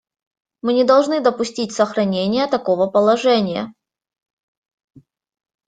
Мы 0.63 0.73
не 0.73 0.83
должны 0.83 1.19
допустить 1.21 1.73
сохранения 1.73 2.47
такого 2.47 2.87
положения. 2.89 3.71